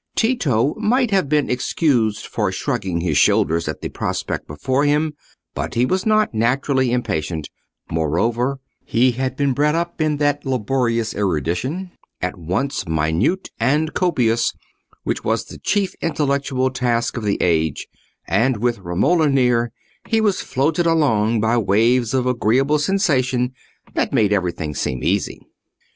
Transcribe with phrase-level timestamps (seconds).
[0.15, 5.13] Tito might have been excused for shrugging his shoulders at the prospect before him,
[5.53, 7.51] but he was not naturally impatient;
[7.87, 14.53] moreover, he had been bred up in that laborious erudition, at once minute and copious,
[15.03, 17.87] which was the chief intellectual task of the age;
[18.27, 19.71] and with Romola near,
[20.07, 23.53] he was floated along by waves of agreeable sensation
[23.93, 25.45] that made everything seem easy.